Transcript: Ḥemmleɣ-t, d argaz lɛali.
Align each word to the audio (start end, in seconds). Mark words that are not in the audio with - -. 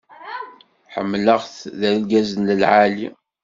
Ḥemmleɣ-t, 0.93 1.55
d 1.79 1.81
argaz 1.89 2.29
lɛali. 2.61 3.07